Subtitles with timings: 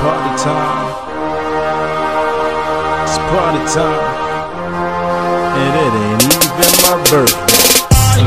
[0.00, 0.86] party time.
[3.02, 4.18] It's party time.
[5.58, 7.58] And it ain't even my birthday.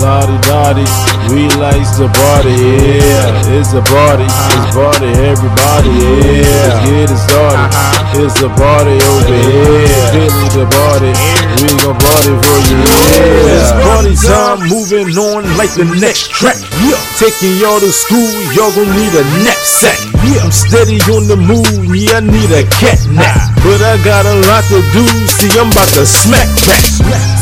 [0.00, 0.88] Lottie Dottie,
[1.28, 3.52] we like to party, yeah.
[3.52, 6.64] It's a party, it's party, everybody, yeah.
[6.64, 7.68] Let's get it started,
[8.16, 10.08] it's a party over here.
[10.12, 11.12] Billy the party,
[11.60, 13.52] we gon' party for you, yeah.
[13.52, 17.00] It's party time, moving on like the next track, yeah.
[17.20, 20.13] Taking y'all to school, y'all gon' need a knapsack.
[20.24, 20.44] Yeah.
[20.44, 23.52] I'm steady on the move, yeah, I need a cat nap.
[23.60, 26.84] But I got a lot to do, see, I'm about to smack back.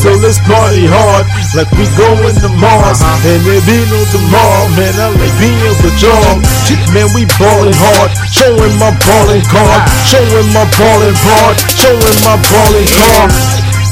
[0.03, 3.03] So let's party hard, like we going to Mars.
[3.03, 6.39] And there be no tomorrow, man, I like being with y'all.
[6.91, 12.91] Man, we ballin' hard, showing my ballin' card, showing my ballin' card, showing my ballin'
[12.99, 13.31] card.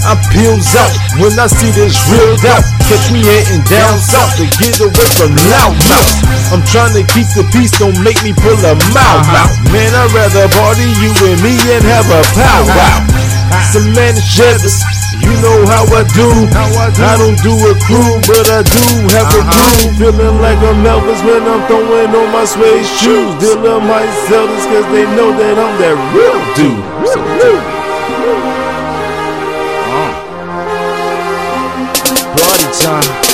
[0.02, 2.64] I peels out when I see this real out.
[2.88, 6.29] Catch me heading down south to get away from loud mouth.
[6.70, 9.42] Trying to keep the peace, don't make me pull a mouth uh-huh.
[9.42, 9.50] out.
[9.74, 12.70] Man, I'd rather party you and me and have a powwow.
[12.70, 13.50] Uh-huh.
[13.50, 13.74] Uh-huh.
[13.74, 14.78] Some man jealous,
[15.18, 16.30] you know how I do.
[16.30, 18.86] I don't do a crew, but I do
[19.18, 19.98] have a crew.
[19.98, 23.34] Feeling like I'm Elvis when I'm throwing on my suede shoes.
[23.42, 26.78] Dealer might sell this cause they know that I'm that real dude.
[27.10, 27.58] So, oh.
[32.38, 33.29] Party time.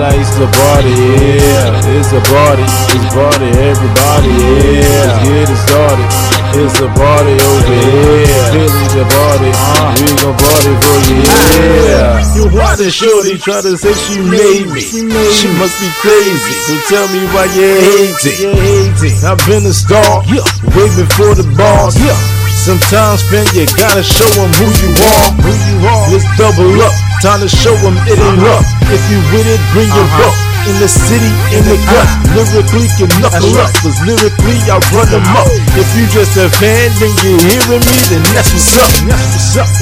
[0.00, 1.92] Dottie, we the party, yeah.
[1.92, 4.32] It's a party, it's party, everybody,
[4.80, 5.12] yeah.
[5.12, 6.08] Let's get it started.
[6.56, 8.48] It's a party over here.
[8.48, 12.16] Feeling a party, uh, we gon' party for you, yeah.
[12.32, 14.80] You why the shorty try to say she made me?
[14.80, 16.54] She must be crazy.
[16.64, 18.56] So tell me why you hating.
[19.20, 20.48] I've been a star, yeah.
[20.72, 21.92] way before the boss.
[22.56, 25.28] Sometimes, man, you gotta show them who you are.
[25.44, 26.08] Who you are.
[26.08, 26.96] Let's double up.
[27.20, 28.48] Time to show them it ain't uh-huh.
[28.48, 28.64] rough.
[28.88, 30.24] If you with it, bring your uh-huh.
[30.24, 30.36] buck.
[30.72, 32.32] In the city, in the gut, ah.
[32.32, 33.68] lyrically can knuckle up.
[33.84, 35.44] Cause lyrically I run them up.
[35.76, 38.88] If you just a fan, then you're hearing me, then that's what's up.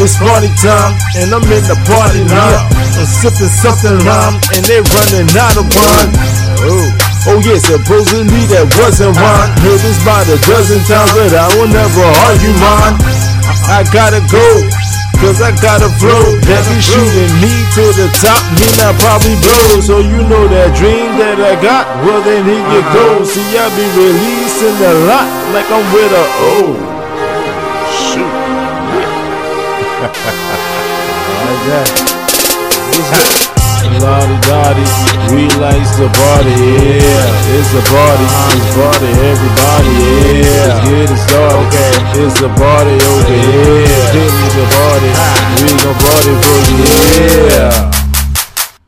[0.03, 2.63] It's party time, and I'm in the party line.
[2.99, 6.11] I'm sipping something rhyme, and they're running out of wine.
[6.67, 6.91] Oh.
[7.31, 9.23] Oh yeah, supposedly that wasn't uh-huh.
[9.23, 9.51] mine.
[9.63, 12.99] Heard this by a dozen times, but I will never argue mine.
[13.71, 14.47] I gotta go,
[15.21, 18.43] cause I got a flow that be shooting me to the top.
[18.59, 21.87] Mean I probably blow, so you know that dream that I got.
[22.07, 23.19] Well then here you go.
[23.19, 23.27] Uh-huh.
[23.27, 26.75] See I be releasing a lot like I'm with a oh
[27.91, 28.33] shoot.
[31.49, 33.38] like that.
[34.19, 34.83] Dottie,
[35.31, 37.55] we likes the party, yeah.
[37.55, 39.95] It's a party, it's party, everybody,
[40.43, 40.67] yeah.
[40.67, 41.67] Let's get it started.
[41.69, 42.27] Okay.
[42.27, 43.87] It's a party over here.
[44.11, 45.63] Feeling the party, ah.
[45.63, 46.83] we gon' party for you,
[47.55, 47.98] yeah.